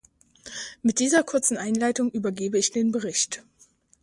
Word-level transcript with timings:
Mit 0.81 0.97
dieser 0.97 1.21
kurzen 1.21 1.57
Einleitung 1.57 2.09
übergebe 2.09 2.57
ich 2.57 2.71
den 2.71 2.91
Bericht. 2.91 3.43